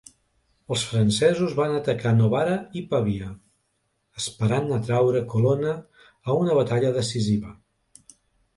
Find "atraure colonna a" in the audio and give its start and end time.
4.81-6.39